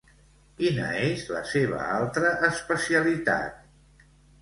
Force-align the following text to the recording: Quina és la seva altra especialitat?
Quina 0.61 0.87
és 1.09 1.27
la 1.35 1.43
seva 1.51 1.83
altra 1.99 2.35
especialitat? 2.51 3.65